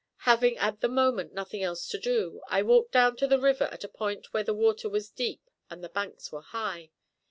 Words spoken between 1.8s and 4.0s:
to do, I walked down to the river at a